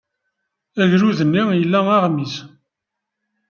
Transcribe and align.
Agrud-nni 0.81 1.43
ila 1.63 1.79
aɣmis. 1.97 2.35